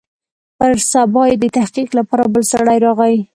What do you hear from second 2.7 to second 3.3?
راغى.